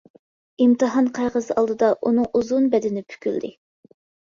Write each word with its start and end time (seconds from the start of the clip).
ئىمتىھان 0.63 1.09
قەغىزى 1.17 1.59
ئالدىدا 1.63 1.91
ئۇنىڭ 1.99 2.27
ئۇزۇن 2.41 2.67
بەدىنى 2.75 3.07
پۈكۈلدى. 3.13 3.55